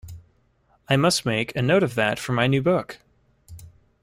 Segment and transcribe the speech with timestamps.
[0.89, 2.97] I must make a note of that for my new book.